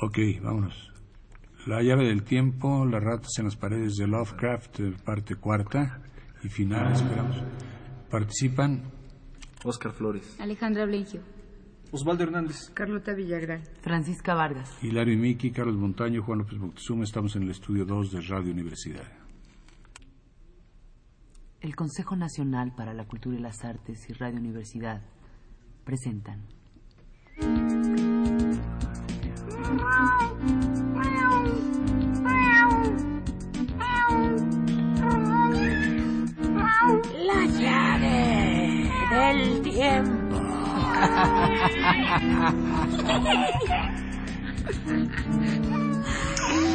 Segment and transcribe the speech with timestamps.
[0.00, 0.92] Ok, vámonos.
[1.66, 6.00] La llave del tiempo, las ratas en las paredes de Lovecraft, parte cuarta
[6.42, 7.36] y final, esperamos.
[8.08, 8.82] Participan
[9.64, 10.40] Oscar Flores.
[10.40, 11.20] Alejandra Blengio.
[11.90, 12.70] Osvaldo Hernández.
[12.74, 13.62] Carlota Villagrán.
[13.82, 14.70] Francisca Vargas.
[14.82, 17.04] Hilario Miki, Carlos Montaño, Juan López Moctezuma.
[17.04, 19.10] Estamos en el estudio 2 de Radio Universidad.
[21.60, 25.02] El Consejo Nacional para la Cultura y las Artes y Radio Universidad
[25.84, 26.46] presentan.
[37.26, 40.36] La llave del tiempo.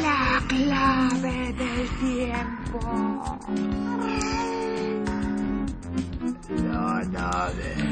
[0.02, 2.80] La clave del tiempo.
[6.62, 7.83] La nave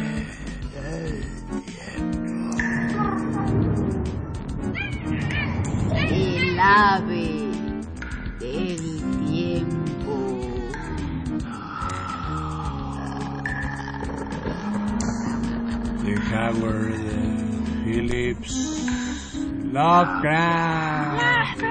[19.73, 21.63] Lovecraft.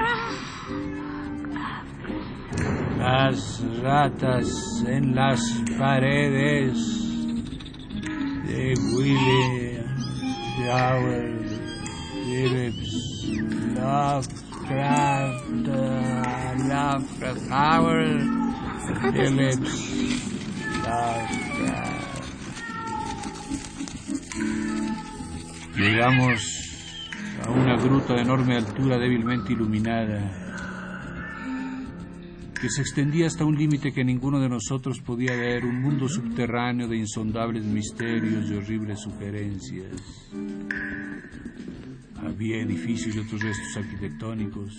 [2.98, 5.40] Las ratas en las
[5.78, 6.74] paredes
[8.48, 9.86] de William
[10.66, 11.46] Howard
[12.26, 13.26] Phillips
[13.76, 18.26] Lovecraft uh, Lovecraft Howard
[19.14, 19.74] Phillips
[20.84, 22.02] Lovecraft
[25.76, 26.61] Llegamos
[27.46, 30.52] a una gruta de enorme altura débilmente iluminada
[32.62, 36.88] que se extendía hasta un límite que ninguno de nosotros podía ver, un mundo subterráneo
[36.88, 40.30] de insondables misterios y horribles sugerencias.
[42.24, 44.78] Había edificios y otros restos arquitectónicos.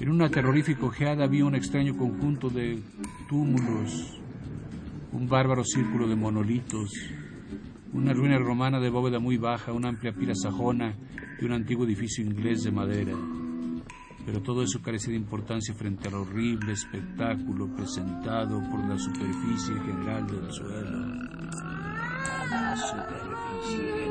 [0.00, 2.82] En una terrorífica ojeada había un extraño conjunto de
[3.28, 4.20] túmulos,
[5.12, 6.90] un bárbaro círculo de monolitos,
[7.92, 10.96] una ruina romana de bóveda muy baja, una amplia pila sajona
[11.46, 13.16] un antiguo edificio inglés de madera
[14.24, 20.26] pero todo eso carece de importancia frente al horrible espectáculo presentado por la superficie general
[20.26, 20.98] del suelo.
[22.50, 24.02] La superficie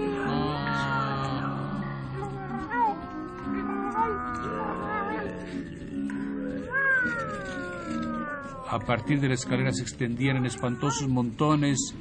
[8.70, 11.94] A partir de la escalera se extendían en espantosos montones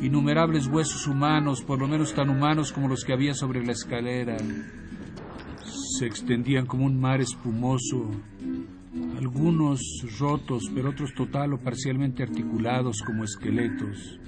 [0.00, 4.36] innumerables huesos humanos, por lo menos tan humanos como los que había sobre la escalera
[5.98, 8.08] se extendían como un mar espumoso,
[9.18, 9.80] algunos
[10.18, 14.20] rotos, pero otros total o parcialmente articulados como esqueletos.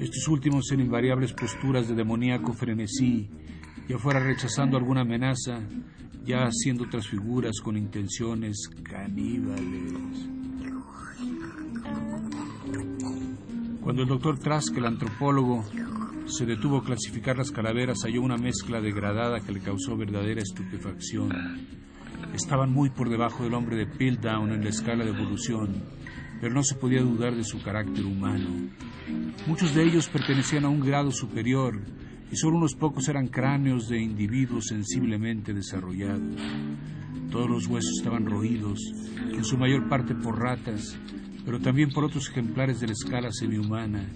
[0.00, 3.28] Estos últimos en invariables posturas de demoníaco frenesí,
[3.86, 5.60] ya fuera rechazando alguna amenaza,
[6.24, 10.33] ya haciendo otras figuras con intenciones caníbales.
[13.84, 15.62] Cuando el doctor Trask, el antropólogo,
[16.24, 21.30] se detuvo a clasificar las calaveras, halló una mezcla degradada que le causó verdadera estupefacción.
[22.32, 25.82] Estaban muy por debajo del hombre de Piltdown en la escala de evolución,
[26.40, 28.70] pero no se podía dudar de su carácter humano.
[29.46, 31.78] Muchos de ellos pertenecían a un grado superior
[32.32, 36.40] y solo unos pocos eran cráneos de individuos sensiblemente desarrollados.
[37.30, 38.80] Todos los huesos estaban roídos,
[39.30, 40.98] en su mayor parte por ratas,
[41.44, 44.08] pero también por otros ejemplares de la escala semihumana.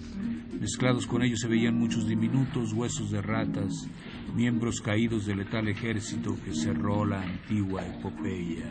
[0.59, 3.87] Mezclados con ellos se veían muchos diminutos huesos de ratas,
[4.35, 8.69] miembros caídos del letal ejército que cerró la antigua epopeya.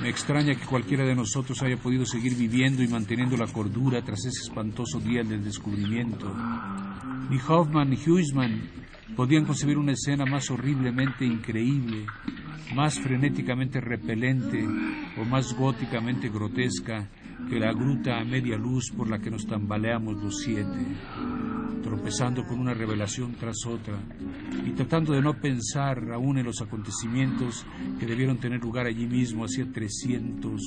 [0.00, 4.20] Me extraña que cualquiera de nosotros haya podido seguir viviendo y manteniendo la cordura tras
[4.26, 6.30] ese espantoso día del descubrimiento.
[7.30, 8.83] Ni Hoffman ni Huysman
[9.16, 12.06] podían concebir una escena más horriblemente increíble,
[12.74, 14.66] más frenéticamente repelente
[15.20, 17.08] o más góticamente grotesca
[17.48, 20.86] que la gruta a media luz por la que nos tambaleamos los siete,
[21.82, 23.98] tropezando con una revelación tras otra
[24.66, 27.66] y tratando de no pensar aún en los acontecimientos
[28.00, 30.60] que debieron tener lugar allí mismo hacía trescientos,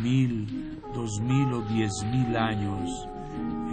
[0.00, 2.88] mil, dos mil o diez mil años.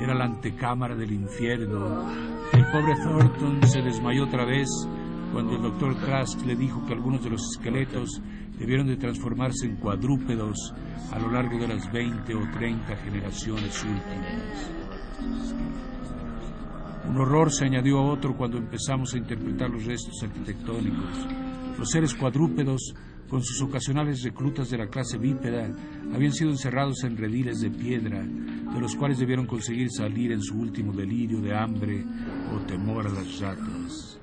[0.01, 2.36] Era la antecámara del infierno.
[2.53, 4.67] El pobre Thornton se desmayó otra vez
[5.31, 8.21] cuando el doctor Trask le dijo que algunos de los esqueletos
[8.57, 10.73] debieron de transformarse en cuadrúpedos
[11.11, 14.71] a lo largo de las 20 o 30 generaciones últimas.
[17.07, 21.27] Un horror se añadió a otro cuando empezamos a interpretar los restos arquitectónicos.
[21.77, 22.93] Los seres cuadrúpedos,
[23.29, 25.69] con sus ocasionales reclutas de la clase bípeda,
[26.13, 30.57] habían sido encerrados en rediles de piedra, de los cuales debieron conseguir salir en su
[30.57, 32.03] último delirio de hambre
[32.53, 34.19] o temor a las ratas.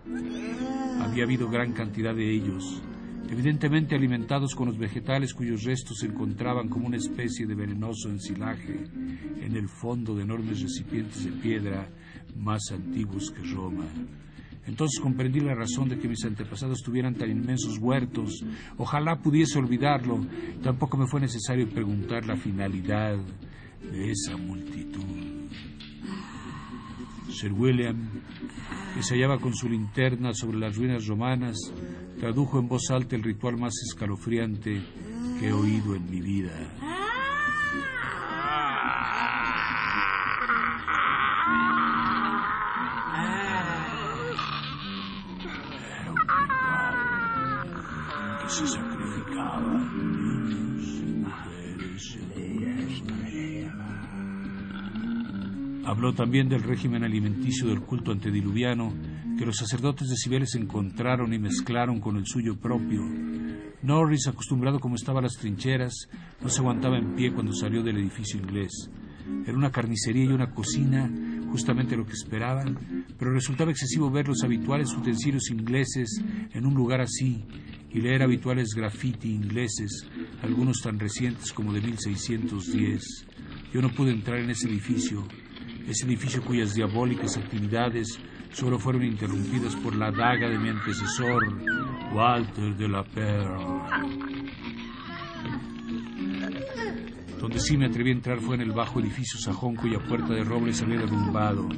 [1.01, 2.83] Había habido gran cantidad de ellos,
[3.29, 8.89] evidentemente alimentados con los vegetales cuyos restos se encontraban como una especie de venenoso ensilaje
[9.41, 11.89] en el fondo de enormes recipientes de piedra
[12.37, 13.85] más antiguos que Roma.
[14.67, 18.45] Entonces comprendí la razón de que mis antepasados tuvieran tan inmensos huertos.
[18.79, 20.25] Ojalá pudiese olvidarlo.
[20.63, 23.17] Tampoco me fue necesario preguntar la finalidad
[23.91, 25.05] de esa multitud.
[27.31, 28.09] Sir William,
[28.95, 31.57] que se hallaba con su linterna sobre las ruinas romanas,
[32.19, 34.83] tradujo en voz alta el ritual más escalofriante
[35.41, 37.04] que he oído en mi vida.
[48.55, 53.03] Se sacrificaban niños y mujeres
[55.85, 58.95] Habló también del régimen alimenticio del culto antediluviano
[59.37, 63.03] que los sacerdotes de Cibeles encontraron y mezclaron con el suyo propio.
[63.83, 66.09] Norris, acostumbrado como estaba a las trincheras,
[66.41, 68.89] no se aguantaba en pie cuando salió del edificio inglés.
[69.45, 71.11] Era una carnicería y una cocina,
[71.51, 76.23] justamente lo que esperaban, pero resultaba excesivo ver los habituales utensilios ingleses
[76.53, 77.45] en un lugar así
[77.95, 80.05] y leer habituales graffiti ingleses,
[80.43, 83.27] algunos tan recientes como de 1610.
[83.73, 85.25] Yo no pude entrar en ese edificio,
[85.89, 88.19] ese edificio cuyas diabólicas actividades
[88.51, 91.43] solo fueron interrumpidas por la daga de mi antecesor,
[92.13, 93.65] Walter de la Perle.
[97.41, 100.43] Donde sí me atreví a entrar fue en el bajo edificio sajón cuya puerta de
[100.43, 101.69] roble se había derrumbado.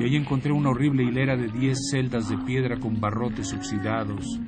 [0.00, 4.38] Y ahí encontré una horrible hilera de diez celdas de piedra con barrotes oxidados.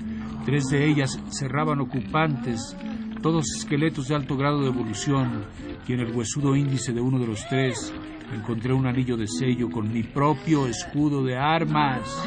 [0.44, 2.76] Tres de ellas cerraban ocupantes,
[3.22, 5.44] todos esqueletos de alto grado de evolución,
[5.86, 7.92] y en el huesudo índice de uno de los tres
[8.32, 12.24] encontré un anillo de sello con mi propio escudo de armas.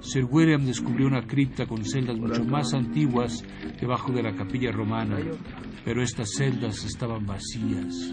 [0.00, 3.44] Sir William descubrió una cripta con celdas mucho más antiguas
[3.80, 5.18] debajo de la capilla romana,
[5.84, 8.12] pero estas celdas estaban vacías.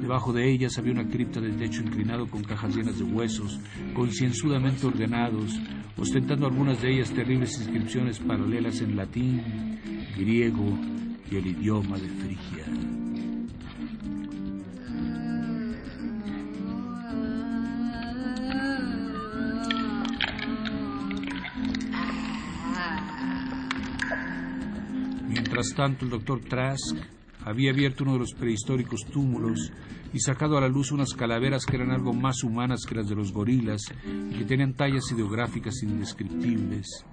[0.00, 3.58] Debajo de ellas había una cripta de techo inclinado con cajas llenas de huesos,
[3.94, 5.58] concienzudamente ordenados,
[5.96, 9.78] ostentando algunas de ellas terribles inscripciones paralelas en latín,
[10.16, 10.78] griego
[11.30, 12.66] y el idioma de Frigia.
[25.28, 26.96] Mientras tanto, el doctor Trask
[27.44, 29.70] había abierto uno de los prehistóricos túmulos
[30.12, 33.16] y sacado a la luz unas calaveras que eran algo más humanas que las de
[33.16, 33.82] los gorilas
[34.30, 37.04] y que tenían tallas ideográficas indescriptibles.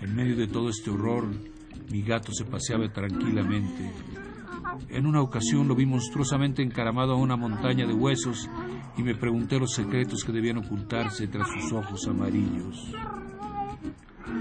[0.00, 1.26] En medio de todo este horror,
[1.90, 3.90] mi gato se paseaba tranquilamente.
[4.88, 8.48] En una ocasión lo vi monstruosamente encaramado a una montaña de huesos
[8.96, 12.92] y me pregunté los secretos que debían ocultarse tras sus ojos amarillos.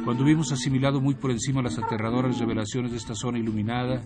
[0.03, 4.01] Cuando hubimos asimilado muy por encima las aterradoras revelaciones de esta zona iluminada,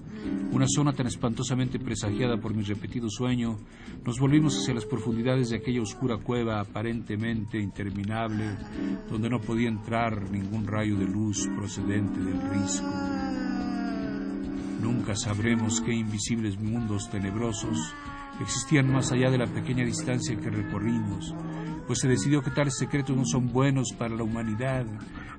[0.52, 3.58] una zona tan espantosamente presagiada por mi repetido sueño,
[4.06, 8.58] nos volvimos hacia las profundidades de aquella oscura cueva aparentemente interminable,
[9.10, 12.88] donde no podía entrar ningún rayo de luz procedente del risco.
[14.82, 17.96] Nunca sabremos qué invisibles mundos tenebrosos
[18.42, 21.34] existían más allá de la pequeña distancia que recorrimos,
[21.88, 24.86] pues se decidió que tales secretos no son buenos para la humanidad,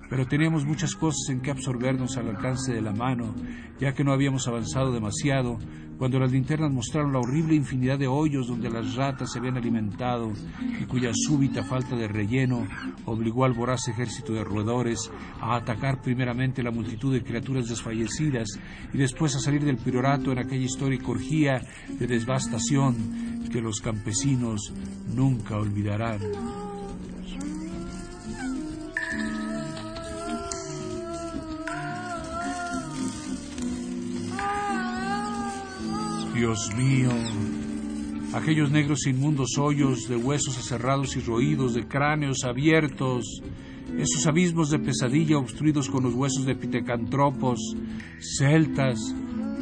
[0.09, 3.35] pero teníamos muchas cosas en que absorbernos al alcance de la mano,
[3.81, 5.59] ya que no habíamos avanzado demasiado
[5.99, 10.33] cuando las linternas mostraron la horrible infinidad de hoyos donde las ratas se habían alimentado
[10.81, 12.67] y cuya súbita falta de relleno
[13.07, 15.11] obligó al voraz ejército de roedores
[15.41, 18.49] a atacar primeramente la multitud de criaturas desfallecidas
[18.93, 24.73] y después a salir del priorato en aquella histórica orgía de devastación que los campesinos
[25.15, 26.21] nunca olvidarán.
[36.37, 37.09] Dios mío,
[38.35, 43.41] aquellos negros inmundos hoyos de huesos aserrados y roídos, de cráneos abiertos,
[43.97, 47.59] esos abismos de pesadilla obstruidos con los huesos de pitecantropos,
[48.39, 48.99] celtas,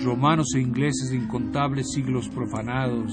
[0.03, 3.13] romanos e ingleses de incontables siglos profanados.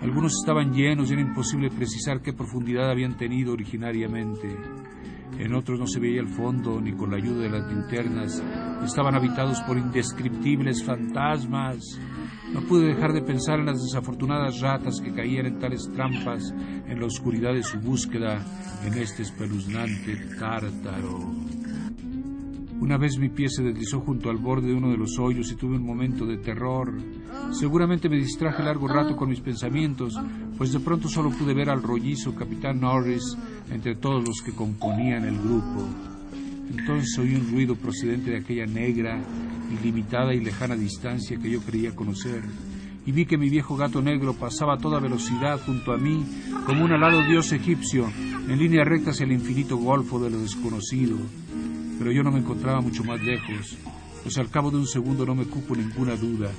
[0.00, 4.56] Algunos estaban llenos y era imposible precisar qué profundidad habían tenido originariamente.
[5.38, 8.42] En otros no se veía el fondo ni con la ayuda de las linternas.
[8.82, 12.00] Estaban habitados por indescriptibles fantasmas.
[12.52, 16.52] No pude dejar de pensar en las desafortunadas ratas que caían en tales trampas
[16.88, 18.44] en la oscuridad de su búsqueda
[18.84, 21.30] en este espeluznante tártaro.
[22.80, 25.56] Una vez mi pie se deslizó junto al borde de uno de los hoyos y
[25.56, 26.90] tuve un momento de terror.
[27.52, 30.18] Seguramente me distraje largo rato con mis pensamientos,
[30.56, 33.36] pues de pronto solo pude ver al rollizo capitán Norris
[33.70, 35.86] entre todos los que componían el grupo.
[36.70, 39.22] Entonces oí un ruido procedente de aquella negra,
[39.70, 42.42] ilimitada y lejana distancia que yo creía conocer,
[43.06, 46.24] y vi que mi viejo gato negro pasaba a toda velocidad junto a mí
[46.66, 48.10] como un alado dios egipcio,
[48.48, 51.16] en línea recta hacia el infinito golfo de lo desconocido.
[51.98, 53.76] Pero yo no me encontraba mucho más lejos,
[54.22, 56.50] pues al cabo de un segundo no me cupo ninguna duda.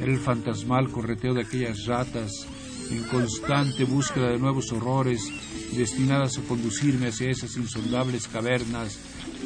[0.00, 2.46] Era el fantasmal correteo de aquellas ratas
[2.90, 5.30] en constante búsqueda de nuevos horrores
[5.76, 8.98] destinadas a conducirme hacia esas insondables cavernas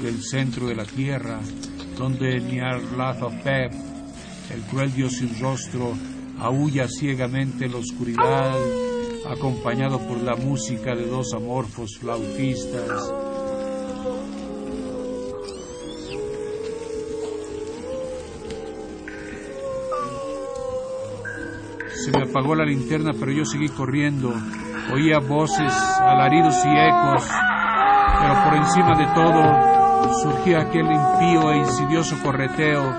[0.02, 1.40] del centro de la tierra,
[1.96, 3.72] donde Nyarlathotep,
[4.52, 5.92] el cruel dios sin rostro,
[6.38, 8.54] aúlla ciegamente en la oscuridad,
[9.30, 13.12] acompañado por la música de dos amorfos flautistas.
[22.04, 24.32] Se me apagó la linterna, pero yo seguí corriendo.
[24.92, 27.28] Oía voces, alaridos y ecos,
[28.20, 29.75] pero por encima de todo
[30.14, 32.94] surgía aquel impío e insidioso correteo.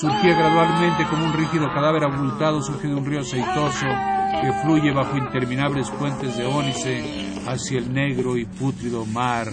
[0.00, 3.86] Surgía gradualmente como un rígido cadáver abultado surge de un río aceitoso
[4.40, 9.48] que fluye bajo interminables puentes de ónice hacia el negro y pútrido mar.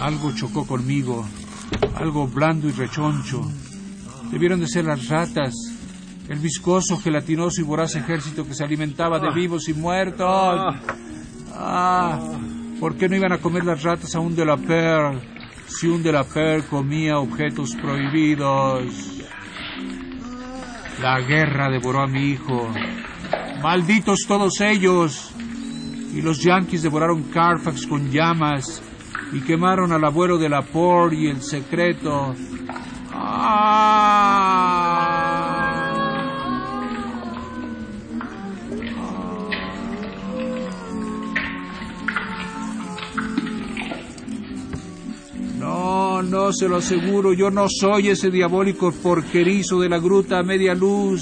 [0.00, 1.26] Algo chocó conmigo,
[1.94, 3.42] algo blando y rechoncho.
[4.30, 5.54] Debieron de ser las ratas,
[6.30, 10.76] el viscoso, gelatinoso y voraz ejército que se alimentaba de vivos y muertos.
[11.52, 12.20] Ah,
[12.78, 15.20] ¿por qué no iban a comer las ratas a un de la Pearl
[15.66, 18.84] si un de la Pearl comía objetos prohibidos?
[21.02, 22.72] La guerra devoró a mi hijo.
[23.60, 25.32] Malditos todos ellos.
[26.14, 28.80] Y los yanquis devoraron Carfax con llamas
[29.32, 32.34] y quemaron al abuelo de la por y el secreto.
[33.12, 34.59] No,
[46.52, 51.20] se lo aseguro, yo no soy ese diabólico porquerizo de la gruta a media luz.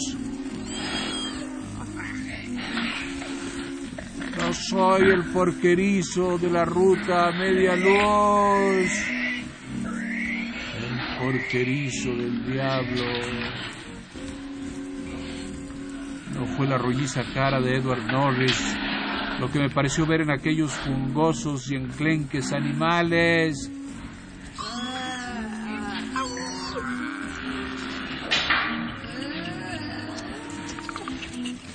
[4.38, 8.90] No soy el porquerizo de la ruta a media luz.
[10.76, 13.04] El porquerizo del diablo.
[16.34, 18.76] No fue la rolliza cara de Edward Norris
[19.40, 23.70] lo que me pareció ver en aquellos fungosos y enclenques animales.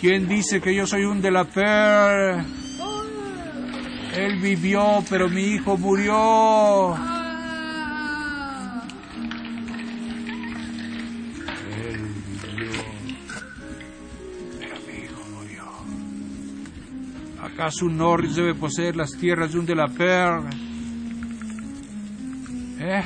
[0.03, 2.43] ¿Quién dice que yo soy un de la Fer?
[4.17, 6.93] Él vivió, pero mi hijo murió.
[11.77, 12.83] Él vivió,
[14.59, 15.63] pero mi hijo murió.
[17.41, 20.41] ¿Acaso un Norris debe poseer las tierras de un de la Fer?
[22.77, 23.03] ¿Eh?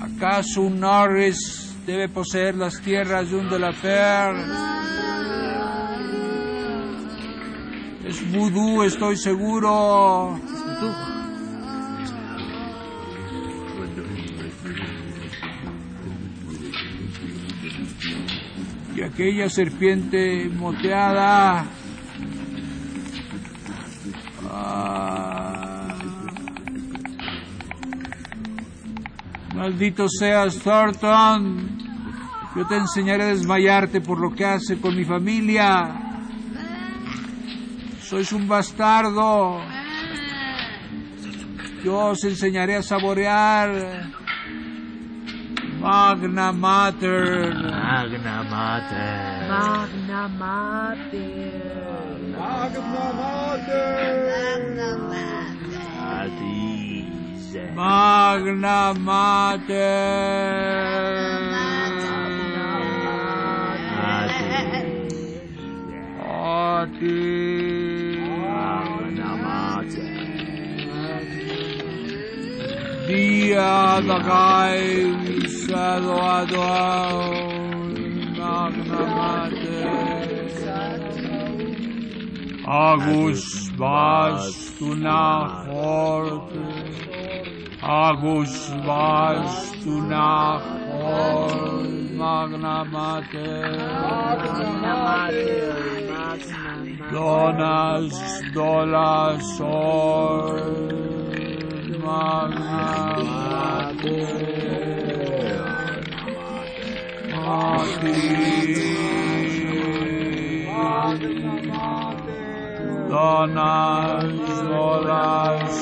[0.00, 4.77] ¿Acaso un Norris debe poseer las tierras de un de la Fer?
[8.28, 10.38] Vudú, estoy seguro.
[18.94, 21.64] Y aquella serpiente moteada.
[24.50, 25.98] Ah.
[29.54, 31.78] Maldito seas, Thornton.
[32.56, 36.07] Yo te enseñaré a desmayarte por lo que hace con mi familia.
[38.08, 39.60] Sois un bastardo.
[41.84, 43.68] Yo os enseñaré a saborear.
[45.78, 47.52] Magna Mater.
[47.52, 49.48] Magna Mater.
[49.52, 50.88] Magna Mater.
[56.18, 57.44] Atis.
[57.74, 60.08] Magna Mater.
[66.88, 66.96] Atis.
[66.96, 67.77] Magna
[73.08, 74.84] Dia dagay
[75.64, 77.40] sado adao
[78.36, 80.28] magna mater.
[82.68, 85.24] Agus bastuna
[85.64, 86.68] forte.
[87.80, 93.72] Agus vas tu nachor magna mater.
[97.08, 98.12] Donas
[98.52, 100.88] dolas or magna mater.
[100.92, 100.97] Donas dolas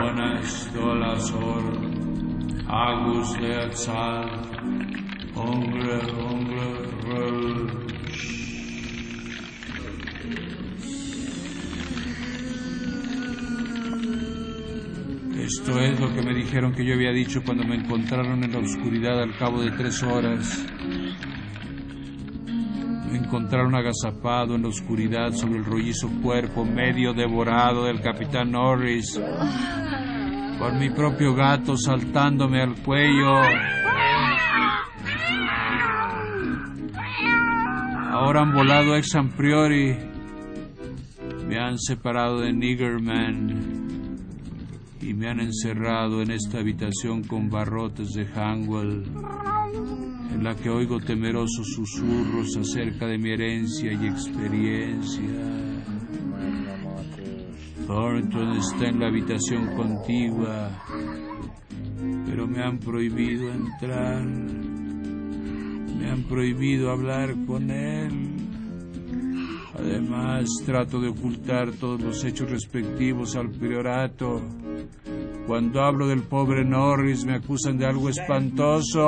[0.00, 1.64] Donas Dolasor,
[2.66, 4.30] Agus Leatzal,
[5.36, 6.68] Hungre, Hungre,
[7.04, 7.80] Hungre,
[15.36, 18.60] Esto es lo que me dijeron que yo había dicho cuando me encontraron en la
[18.60, 20.64] oscuridad al cabo de tres horas.
[23.10, 29.20] Me encontraron agazapado en la oscuridad sobre el rollizo cuerpo medio devorado del capitán Norris,
[30.60, 33.40] por mi propio gato saltándome al cuello.
[38.10, 39.96] Ahora han volado ex priori.
[41.48, 43.70] Me han separado de Niggerman
[45.00, 49.04] y me han encerrado en esta habitación con barrotes de Hanwell,
[50.32, 55.60] en la que oigo temerosos susurros acerca de mi herencia y experiencia.
[57.90, 60.70] Thornton está en la habitación contigua,
[62.24, 64.22] pero me han prohibido entrar.
[64.22, 68.36] Me han prohibido hablar con él.
[69.76, 74.40] Además, trato de ocultar todos los hechos respectivos al priorato.
[75.48, 79.00] Cuando hablo del pobre Norris me acusan de algo espantoso.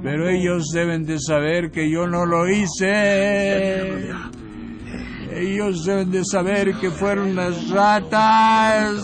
[0.00, 4.12] Pero ellos deben de saber que yo no lo hice.
[5.38, 9.00] Ellos deben de saber que fueron las ratas.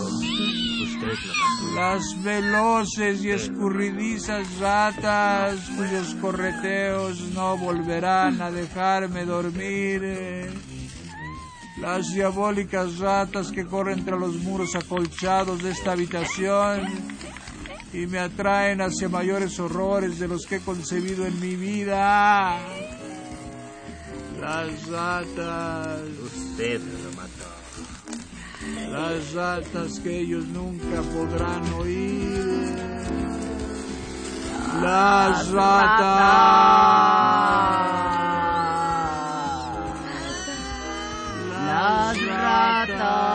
[1.75, 10.51] Las veloces y escurridizas ratas cuyos correteos no volverán a dejarme dormir.
[11.79, 16.81] Las diabólicas ratas que corren entre los muros acolchados de esta habitación
[17.93, 22.59] y me atraen hacia mayores horrores de los que he concebido en mi vida.
[24.45, 26.01] Las ratas.
[26.23, 27.49] Usted lo mató.
[28.91, 32.75] Las ratas que ellos nunca podrán oír.
[34.83, 36.05] Las ratas.
[41.65, 43.34] Las ratas.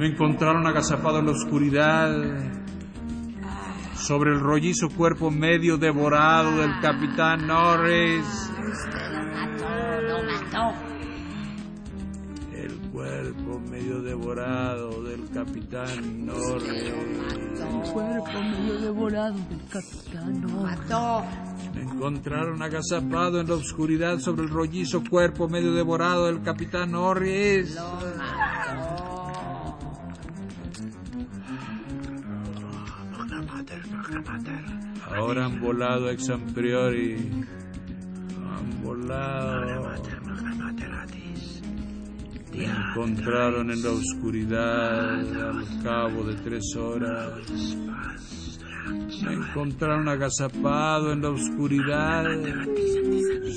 [0.00, 2.10] Me encontraron agazapado en la oscuridad
[3.96, 8.24] sobre el rollizo cuerpo medio devorado del capitán Norris.
[12.54, 16.94] El cuerpo medio devorado del capitán Norris.
[17.92, 20.40] Cuerpo medio devorado del capitán.
[20.88, 21.26] No.
[21.74, 27.76] Me encontraron agazapado en la oscuridad sobre el rollizo cuerpo medio devorado del capitán Norris.
[35.16, 37.16] Ahora han volado a Exam Priori.
[38.36, 39.90] Han volado.
[42.52, 47.32] Me encontraron en la oscuridad al cabo de tres horas.
[49.24, 52.24] Me encontraron agazapado en la oscuridad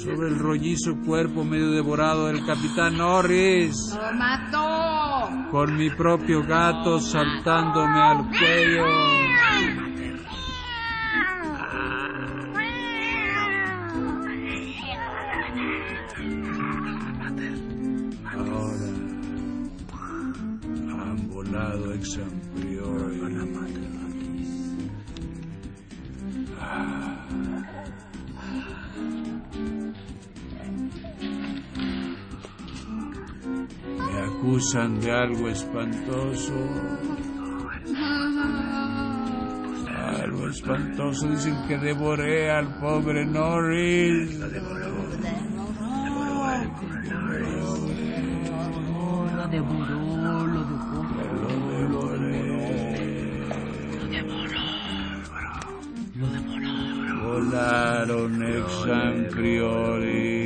[0.03, 3.75] sobre el rollizo cuerpo medio devorado del capitán Norris.
[3.95, 5.49] ¡Lo mató!
[5.51, 9.22] Con mi propio gato saltándome al cuello.
[22.15, 22.21] Me
[34.21, 36.53] acusan de algo espantoso.
[39.97, 41.27] Algo espantoso.
[41.29, 44.37] Dicen que devoré al pobre Norris.
[44.37, 44.89] Lo devoró,
[49.35, 50.02] lo devoró.
[59.29, 60.43] Priori.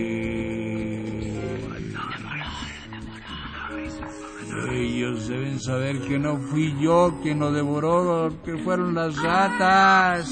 [4.71, 10.31] Ellos deben saber que no fui yo quien lo devoró, que fueron las ratas.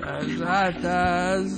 [0.00, 1.52] Las ratas.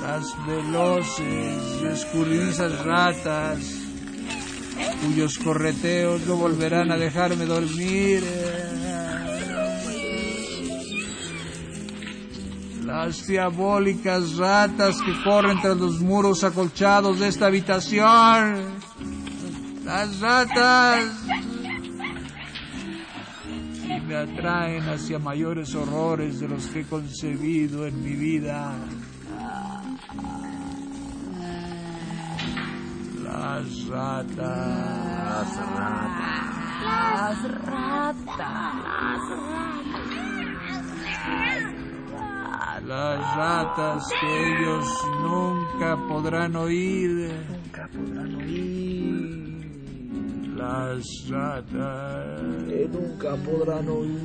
[0.00, 3.80] Las veloces y escurridizas ratas
[5.04, 8.22] cuyos correteos no volverán a dejarme dormir.
[12.90, 18.74] Las diabólicas ratas que corren tras los muros acolchados de esta habitación.
[19.84, 21.04] Las ratas.
[23.84, 28.74] Y me atraen hacia mayores horrores de los que he concebido en mi vida.
[33.22, 34.36] Las ratas.
[35.28, 36.50] Las ratas.
[36.82, 38.90] Las ratas
[44.20, 44.86] que ellos
[45.22, 47.30] nunca podrán oír.
[47.48, 49.70] Nunca podrán oír.
[50.56, 52.42] Las ratas.
[52.68, 54.18] Que nunca podrán oír.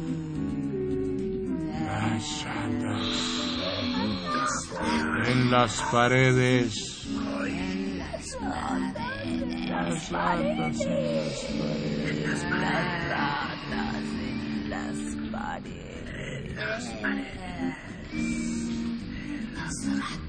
[1.85, 3.07] Las ratas.
[5.27, 7.05] En las paredes.
[8.41, 11.09] Las ratas en
[14.69, 14.95] las
[15.31, 15.85] paredes.
[16.55, 17.84] Consejo
[19.85, 20.24] Serrat.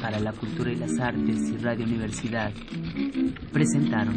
[0.00, 2.50] Para la Cultura y las Artes y Radio Universidad
[3.52, 4.14] presentaron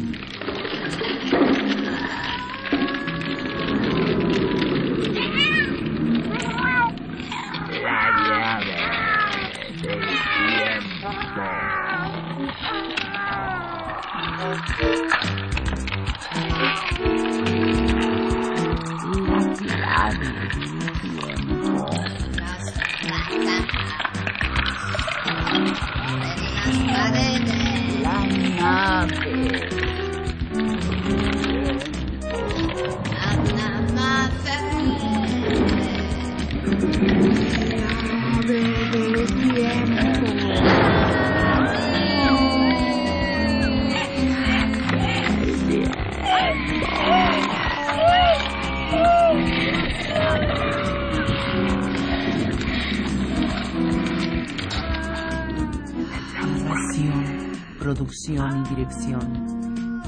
[57.94, 60.02] producción y dirección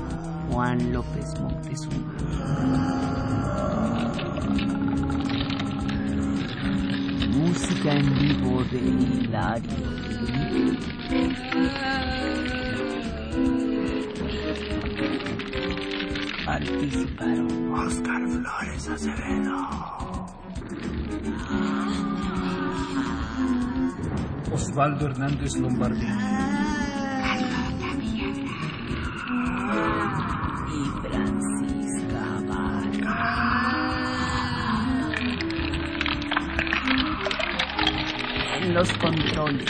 [0.50, 3.15] Juan López Montezuma.
[7.86, 9.70] Música en vivo de Hilario.
[16.44, 19.56] Participaron Oscar Flores Acevedo.
[24.52, 26.06] Osvaldo Hernández Lombardi.
[38.76, 39.64] Los controles.